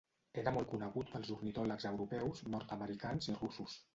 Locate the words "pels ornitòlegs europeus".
1.17-2.43